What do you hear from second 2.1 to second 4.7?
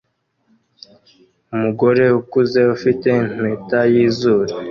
ukuze ufite impeta yizuru